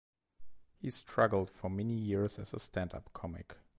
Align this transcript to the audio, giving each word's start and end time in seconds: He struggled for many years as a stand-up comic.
He 0.79 0.89
struggled 0.89 1.51
for 1.51 1.69
many 1.69 1.93
years 1.93 2.39
as 2.39 2.55
a 2.55 2.59
stand-up 2.59 3.11
comic. 3.13 3.55